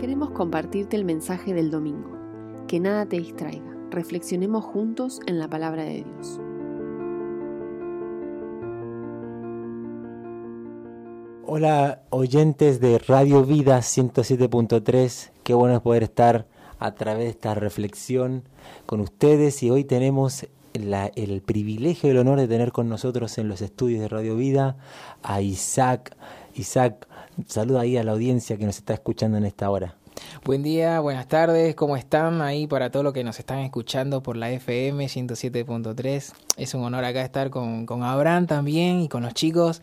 [0.00, 2.16] Queremos compartirte el mensaje del domingo.
[2.66, 3.76] Que nada te distraiga.
[3.90, 6.40] Reflexionemos juntos en la palabra de Dios.
[11.44, 16.46] Hola oyentes de Radio Vida 107.3, qué bueno es poder estar
[16.78, 18.44] a través de esta reflexión
[18.86, 23.48] con ustedes y hoy tenemos el privilegio y el honor de tener con nosotros en
[23.48, 24.78] los estudios de Radio Vida
[25.22, 26.16] a Isaac.
[26.54, 27.06] Isaac,
[27.46, 29.96] saluda ahí a la audiencia que nos está escuchando en esta hora.
[30.44, 34.36] Buen día, buenas tardes, ¿cómo están ahí para todos los que nos están escuchando por
[34.36, 36.32] la FM 107.3?
[36.56, 39.82] Es un honor acá estar con, con Abraham también y con los chicos,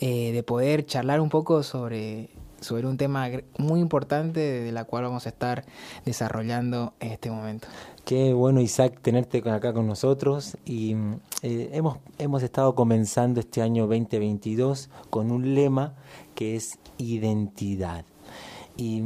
[0.00, 3.28] eh, de poder charlar un poco sobre, sobre un tema
[3.58, 5.64] muy importante de la cual vamos a estar
[6.04, 7.68] desarrollando en este momento.
[8.04, 10.56] Qué bueno, Isaac, tenerte acá con nosotros.
[10.64, 10.94] Y
[11.42, 15.94] eh, hemos, hemos estado comenzando este año 2022 con un lema
[16.34, 18.04] que es identidad.
[18.76, 19.02] Y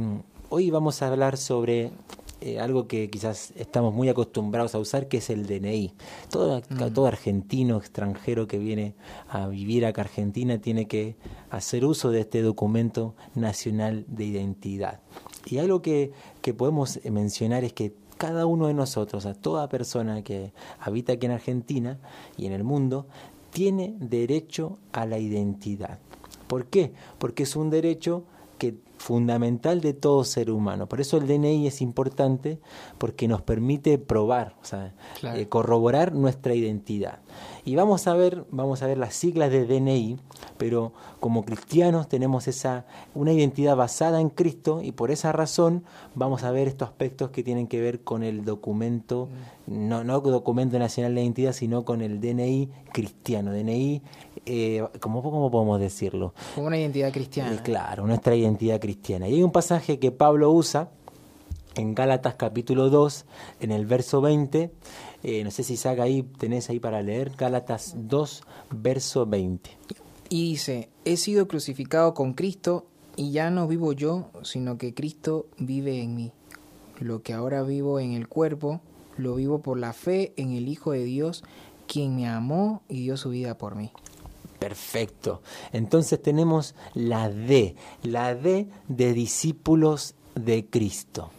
[0.49, 1.91] hoy vamos a hablar sobre
[2.41, 5.93] eh, algo que quizás estamos muy acostumbrados a usar, que es el DNI.
[6.29, 6.93] Todo, mm.
[6.93, 8.95] todo argentino, extranjero que viene
[9.29, 11.15] a vivir acá a Argentina tiene que
[11.51, 15.01] hacer uso de este documento nacional de identidad.
[15.45, 20.23] Y algo que, que podemos mencionar es que cada uno de nosotros, a toda persona
[20.23, 21.99] que habita aquí en Argentina
[22.37, 23.07] y en el mundo,
[23.51, 25.99] tiene derecho a la identidad.
[26.47, 26.93] ¿Por qué?
[27.17, 28.25] Porque es un derecho
[28.61, 30.87] que fundamental de todo ser humano.
[30.87, 32.59] Por eso el DNI es importante
[32.99, 37.21] porque nos permite probar, o sea, eh, corroborar nuestra identidad.
[37.65, 40.19] Y vamos a ver, vamos a ver las siglas de DNI,
[40.59, 46.43] pero como cristianos tenemos esa una identidad basada en Cristo y por esa razón vamos
[46.43, 49.29] a ver estos aspectos que tienen que ver con el documento,
[49.65, 49.87] mm.
[49.87, 54.03] no, no documento nacional de identidad, sino con el DNI cristiano, DNI,
[54.45, 56.33] eh, ¿cómo, podemos decirlo?
[56.55, 57.53] Como una identidad cristiana.
[57.53, 59.27] Eh, claro, nuestra identidad cristiana.
[59.27, 60.89] Y hay un pasaje que Pablo usa
[61.75, 63.25] en Gálatas capítulo 2,
[63.61, 64.71] en el verso 20,
[65.23, 69.69] eh, no sé si saca ahí, tenés ahí para leer, Gálatas 2, verso 20.
[70.29, 72.85] Y dice, he sido crucificado con Cristo
[73.15, 76.31] y ya no vivo yo, sino que Cristo vive en mí.
[76.99, 78.81] Lo que ahora vivo en el cuerpo,
[79.17, 81.43] lo vivo por la fe en el Hijo de Dios,
[81.87, 83.91] quien me amó y dio su vida por mí.
[84.61, 85.41] Perfecto.
[85.73, 91.31] Entonces tenemos la D, la D de discípulos de Cristo.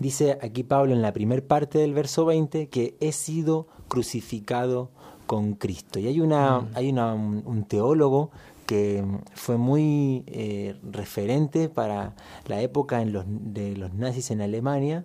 [0.00, 4.90] Dice aquí Pablo en la primera parte del verso 20 que he sido crucificado
[5.28, 6.00] con Cristo.
[6.00, 6.70] Y hay, una, mm.
[6.74, 8.32] hay una, un, teólogo
[8.66, 9.04] que
[9.36, 12.16] fue muy eh, referente para
[12.48, 15.04] la época en los, de los nazis en Alemania,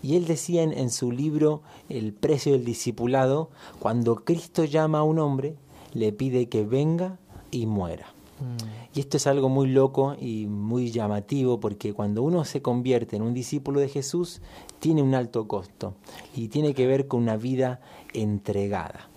[0.00, 3.50] y él decía en, en su libro El precio del discipulado,
[3.80, 5.56] cuando Cristo llama a un hombre,
[5.92, 7.18] le pide que venga
[7.50, 8.06] y muera.
[8.40, 8.96] Mm.
[8.96, 13.22] Y esto es algo muy loco y muy llamativo porque cuando uno se convierte en
[13.22, 14.40] un discípulo de Jesús,
[14.78, 15.94] tiene un alto costo
[16.34, 17.80] y tiene que ver con una vida
[18.12, 19.10] entregada.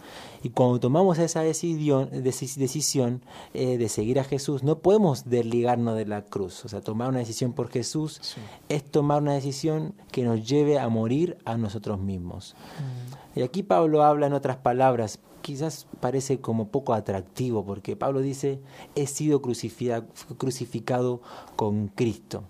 [0.43, 3.21] Y cuando tomamos esa decisión, decisión
[3.53, 6.65] eh, de seguir a Jesús, no podemos desligarnos de la cruz.
[6.65, 8.35] O sea, tomar una decisión por Jesús
[8.67, 12.55] es tomar una decisión que nos lleve a morir a nosotros mismos.
[12.77, 13.22] Mm.
[13.35, 18.59] Y aquí Pablo habla en otras palabras, quizás parece como poco atractivo, porque Pablo dice,
[18.95, 21.21] he sido crucificado
[21.55, 22.43] con Cristo.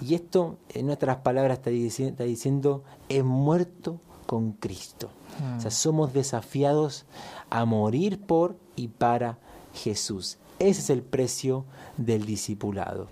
[0.00, 5.08] Y esto, en otras palabras, está, está diciendo, he muerto con Cristo.
[5.56, 5.72] O sea, mm.
[5.72, 7.06] somos desafiados
[7.50, 9.38] a morir por y para
[9.74, 10.38] Jesús.
[10.58, 11.64] Ese es el precio
[11.96, 13.08] del discipulado.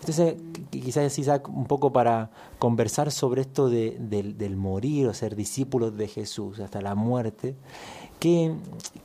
[0.00, 0.34] Entonces,
[0.70, 6.08] quizás Isaac, un poco para conversar sobre esto de, del morir o ser discípulos de
[6.08, 7.54] Jesús hasta la muerte,
[8.18, 8.54] ¿qué,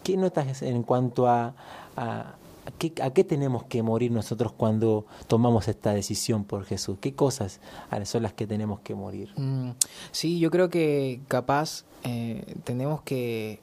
[0.03, 1.53] qué notas en cuanto a,
[1.97, 2.35] a,
[2.77, 6.97] qué, tenemos que morir nosotros cuando tomamos esta decisión por Jesús?
[6.99, 7.59] ¿Qué cosas
[8.05, 9.33] son las que tenemos que morir?
[9.35, 9.71] Mm,
[10.11, 13.59] sí, yo creo que capaz eh, tenemos que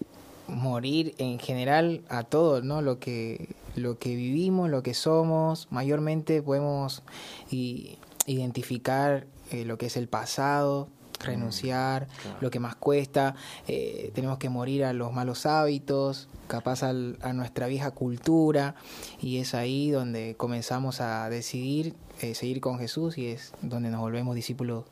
[0.48, 2.82] morir en general a todo, ¿no?
[2.82, 7.02] Lo que lo que vivimos, lo que somos, mayormente podemos
[7.50, 10.88] identificar eh, lo que es el pasado,
[11.20, 12.08] renunciar,
[12.40, 13.34] lo que más cuesta,
[13.68, 16.92] eh, tenemos que morir a los malos hábitos, capaz a
[17.32, 18.74] nuestra vieja cultura,
[19.20, 24.00] y es ahí donde comenzamos a decidir eh, seguir con Jesús y es donde nos
[24.00, 24.84] volvemos discípulos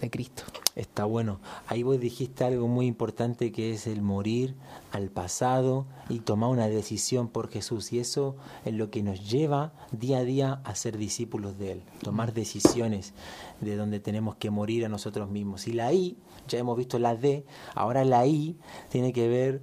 [0.00, 0.44] de Cristo.
[0.76, 1.40] Está bueno.
[1.66, 4.54] Ahí vos dijiste algo muy importante que es el morir
[4.92, 7.92] al pasado y tomar una decisión por Jesús.
[7.92, 11.82] Y eso es lo que nos lleva día a día a ser discípulos de Él.
[12.02, 13.12] Tomar decisiones
[13.60, 15.66] de donde tenemos que morir a nosotros mismos.
[15.68, 16.16] Y la I,
[16.48, 17.44] ya hemos visto la D,
[17.74, 18.56] ahora la I
[18.88, 19.62] tiene que ver,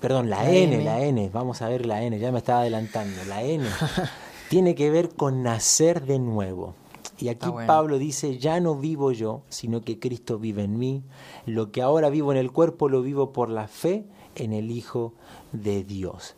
[0.00, 3.24] perdón, la, N, la N, vamos a ver la N, ya me estaba adelantando.
[3.24, 3.66] La N
[4.48, 6.74] tiene que ver con nacer de nuevo.
[7.22, 11.04] Y aquí Pablo dice, ya no vivo yo, sino que Cristo vive en mí.
[11.46, 15.14] Lo que ahora vivo en el cuerpo lo vivo por la fe en el Hijo
[15.52, 16.34] de Dios.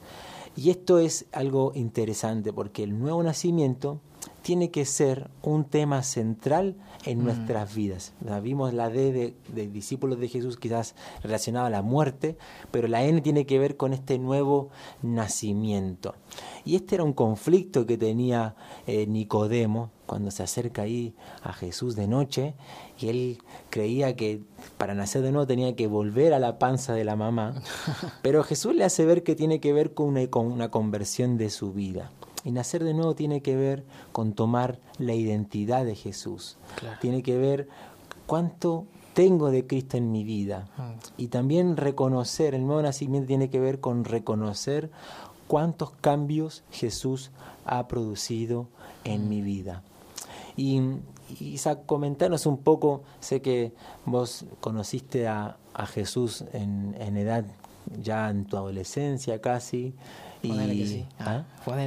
[0.54, 3.98] Y esto es algo interesante porque el nuevo nacimiento
[4.44, 6.76] tiene que ser un tema central
[7.06, 7.24] en mm.
[7.24, 8.12] nuestras vidas.
[8.42, 12.36] vimos la D de, discípulos de Jesús quizás relacionada a la muerte,
[12.70, 14.68] pero la N tiene que ver con este nuevo
[15.00, 16.14] nacimiento.
[16.62, 18.54] Y este era un conflicto que tenía
[18.86, 22.52] eh, Nicodemo cuando se acerca ahí a Jesús de noche
[23.00, 23.38] y él
[23.70, 24.42] creía que
[24.76, 27.54] para nacer de nuevo tenía que volver a la panza de la mamá,
[28.22, 31.48] pero Jesús le hace ver que tiene que ver con una, con una conversión de
[31.48, 32.10] su vida.
[32.44, 36.58] Y nacer de nuevo tiene que ver con tomar la identidad de Jesús.
[37.00, 37.68] Tiene que ver
[38.26, 40.68] cuánto tengo de Cristo en mi vida.
[40.76, 40.94] Ah.
[41.16, 44.90] Y también reconocer, el nuevo nacimiento tiene que ver con reconocer
[45.46, 47.30] cuántos cambios Jesús
[47.64, 48.68] ha producido
[49.04, 49.82] en mi vida.
[50.56, 50.80] Y
[51.40, 53.72] Isaac, comentanos un poco, sé que
[54.04, 55.56] vos conociste a,
[55.92, 57.44] Jesús en, en, edad
[58.00, 59.92] ya en tu adolescencia casi.
[60.48, 61.04] Ponele que sí.
[61.18, 61.44] ¿Ah?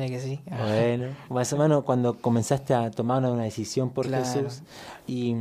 [0.07, 0.39] que sí.
[0.49, 4.61] Bueno, más o menos cuando comenzaste a tomar una decisión por Jesús.
[5.05, 5.35] ¿Y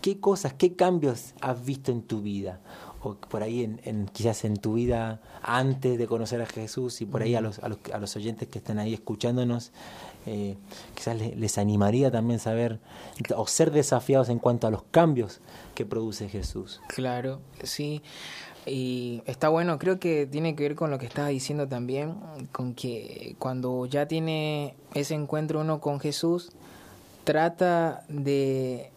[0.00, 2.60] qué cosas, qué cambios has visto en tu vida?
[3.02, 7.22] O por ahí, en, quizás en tu vida antes de conocer a Jesús y por
[7.22, 9.72] ahí a los, a los, a los oyentes que están ahí escuchándonos,
[10.26, 10.56] eh,
[10.96, 12.80] quizás les, animaría también saber
[13.36, 15.40] o ser desafiados en cuanto a los cambios
[15.76, 16.80] que produce Jesús.
[16.88, 18.02] Claro, sí.
[18.66, 22.16] Y está bueno, creo que tiene que ver con lo que estaba diciendo también,
[22.50, 26.50] con que cuando ya tiene ese encuentro uno con Jesús,
[27.22, 28.90] trata de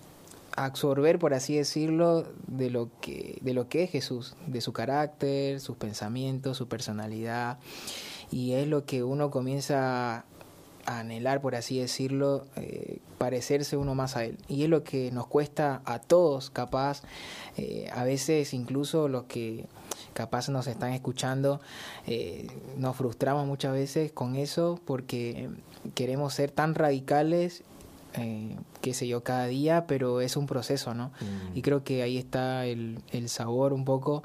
[0.55, 5.59] absorber, por así decirlo, de lo que, de lo que es Jesús, de su carácter,
[5.59, 7.59] sus pensamientos, su personalidad.
[8.31, 10.25] Y es lo que uno comienza
[10.85, 14.37] anhelar, por así decirlo, eh, parecerse uno más a él.
[14.47, 17.03] Y es lo que nos cuesta a todos, capaz,
[17.57, 19.65] eh, a veces incluso los que
[20.13, 21.61] capaz nos están escuchando,
[22.07, 22.47] eh,
[22.77, 25.49] nos frustramos muchas veces con eso porque
[25.95, 27.63] queremos ser tan radicales
[28.81, 31.11] qué sé yo, cada día, pero es un proceso, ¿no?
[31.21, 31.57] Mm.
[31.57, 34.23] Y creo que ahí está el, el sabor un poco,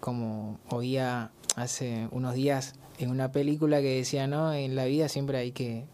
[0.00, 4.52] como oía hace unos días en una película que decía, ¿no?
[4.52, 5.84] En la vida siempre hay que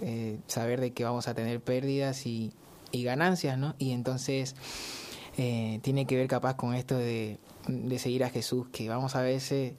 [0.00, 2.52] eh, saber de que vamos a tener pérdidas y,
[2.92, 3.74] ganancias, ¿no?
[3.78, 4.54] Y entonces
[5.36, 7.38] eh, tiene que ver capaz con esto de,
[7.98, 9.74] seguir a Jesús, que vamos a veces,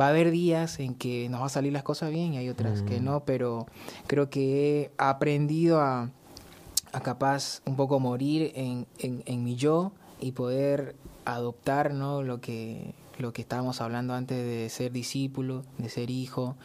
[0.00, 2.48] va a haber días en que nos va a salir las cosas bien y hay
[2.48, 3.04] otras que mm.
[3.04, 3.66] no, pero
[4.06, 6.10] creo que he aprendido a,
[6.92, 12.22] a capaz un poco morir en, en, en mi yo y poder adoptar, ¿no?
[12.22, 16.56] Lo que lo que estábamos hablando antes de ser discípulo, de ser hijo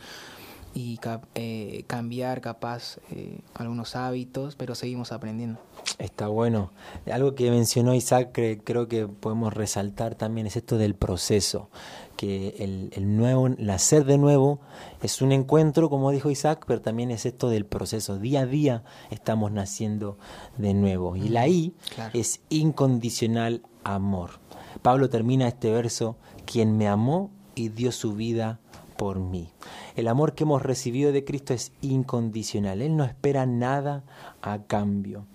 [0.74, 1.00] y
[1.36, 5.60] eh, cambiar capaz eh, algunos hábitos, pero seguimos aprendiendo.
[6.00, 6.72] Está bueno.
[7.12, 11.70] Algo que mencionó Isaac, que creo que podemos resaltar también, es esto del proceso,
[12.18, 14.60] que el, el nuevo, nacer de nuevo
[15.02, 18.18] es un encuentro, como dijo Isaac, pero también es esto del proceso.
[18.18, 20.18] Día a día estamos naciendo
[20.58, 21.16] de nuevo.
[21.16, 21.74] Y la I
[22.14, 24.40] es incondicional amor.
[24.82, 28.60] Pablo termina este verso quien me amó y dio su vida
[28.98, 29.50] por mí.
[29.96, 32.82] El amor que hemos recibido de Cristo es incondicional.
[32.82, 34.04] Él no espera nada
[34.42, 35.26] a cambio.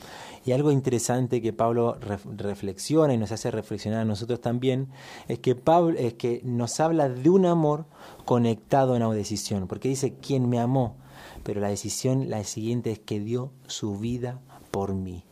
[0.49, 1.99] Y algo interesante que Pablo
[2.39, 4.89] reflexiona y nos hace reflexionar a nosotros también
[5.27, 7.85] es que Pablo es que nos habla de un amor
[8.25, 10.97] conectado a una decisión, porque dice quien me amó,
[11.43, 14.41] pero la decisión la siguiente es que dio su vida
[14.71, 15.23] por mí.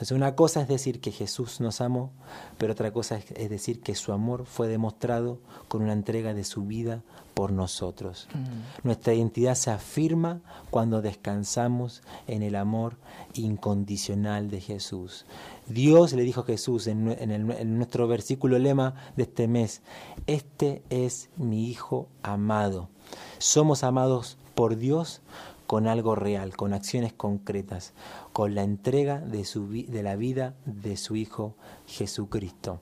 [0.00, 2.10] Entonces una cosa es decir que Jesús nos amó,
[2.56, 6.62] pero otra cosa es, decir que su amor fue demostrado con una entrega de su
[6.62, 7.02] vida
[7.34, 8.26] por nosotros.
[8.32, 8.86] Mm.
[8.86, 10.40] Nuestra identidad se afirma
[10.70, 12.96] cuando descansamos en el amor
[13.34, 15.26] incondicional de Jesús.
[15.68, 19.82] Dios le dijo a Jesús en, en nuestro versículo lema de este mes,
[20.26, 22.88] este es mi Hijo amado.
[23.36, 25.20] Somos amados por Dios
[25.70, 27.92] con algo real, con acciones concretas,
[28.32, 31.56] con la entrega de, su, de la vida de su Hijo
[31.86, 32.80] Jesucristo.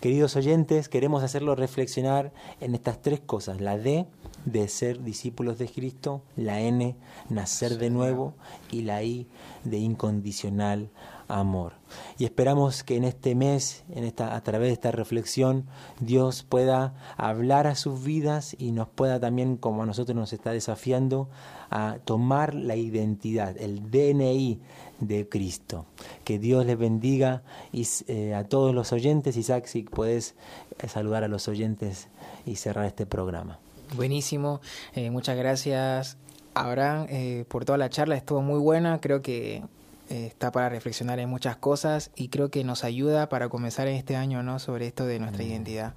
[0.00, 4.06] Queridos oyentes, queremos hacerlo reflexionar en estas tres cosas, la D
[4.44, 6.96] de ser discípulos de Cristo, la N,
[7.28, 8.34] nacer de nuevo,
[8.70, 9.26] y la I
[9.64, 10.90] de incondicional
[11.28, 11.74] amor.
[12.18, 15.66] Y esperamos que en este mes, en esta, a través de esta reflexión,
[16.00, 20.52] Dios pueda hablar a sus vidas y nos pueda también, como a nosotros nos está
[20.52, 21.28] desafiando,
[21.70, 24.60] a tomar la identidad, el DNI
[25.00, 25.86] de Cristo.
[26.24, 27.42] Que Dios les bendiga
[27.72, 29.36] y, eh, a todos los oyentes.
[29.36, 30.34] Isaac, si puedes
[30.78, 32.08] eh, saludar a los oyentes
[32.46, 33.58] y cerrar este programa.
[33.96, 34.60] Buenísimo,
[34.94, 36.16] eh, muchas gracias
[36.54, 37.08] Abraham
[37.48, 39.62] por toda la charla, estuvo muy buena, creo que
[40.10, 43.94] eh, está para reflexionar en muchas cosas y creo que nos ayuda para comenzar en
[43.94, 44.58] este año ¿no?
[44.58, 45.94] sobre esto de nuestra identidad,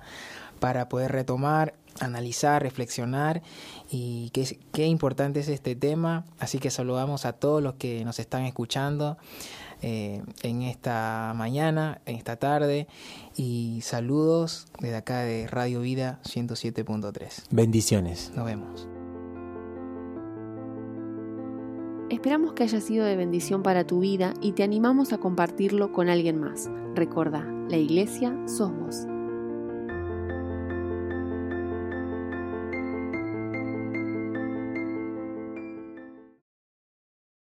[0.63, 3.41] para poder retomar, analizar, reflexionar
[3.91, 6.23] y qué, qué importante es este tema.
[6.39, 9.17] Así que saludamos a todos los que nos están escuchando.
[9.81, 12.87] Eh, en esta mañana, en esta tarde.
[13.35, 17.47] Y saludos desde acá de Radio Vida 107.3.
[17.51, 18.31] Bendiciones.
[18.33, 18.87] Nos vemos.
[22.09, 26.07] Esperamos que haya sido de bendición para tu vida y te animamos a compartirlo con
[26.07, 26.69] alguien más.
[26.95, 29.07] Recuerda, la iglesia sos vos.